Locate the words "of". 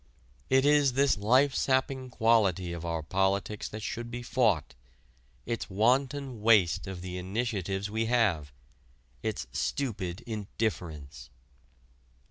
2.73-2.83, 6.87-7.01